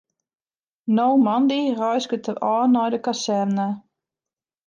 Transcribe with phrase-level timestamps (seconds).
[0.95, 3.67] No moandei reizget er ôf nei de kazerne.